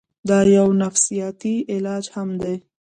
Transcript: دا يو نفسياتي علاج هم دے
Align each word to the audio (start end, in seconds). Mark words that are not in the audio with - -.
دا 0.29 0.39
يو 0.57 0.67
نفسياتي 0.83 1.55
علاج 1.73 2.05
هم 2.15 2.29
دے 2.41 2.53